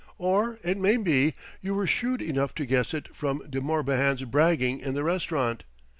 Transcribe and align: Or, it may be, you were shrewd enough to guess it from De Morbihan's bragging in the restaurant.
Or, 0.17 0.57
it 0.63 0.79
may 0.79 0.97
be, 0.97 1.35
you 1.61 1.75
were 1.75 1.85
shrewd 1.85 2.23
enough 2.23 2.55
to 2.55 2.65
guess 2.65 2.91
it 2.91 3.15
from 3.15 3.47
De 3.47 3.61
Morbihan's 3.61 4.23
bragging 4.23 4.79
in 4.79 4.95
the 4.95 5.03
restaurant. 5.03 5.63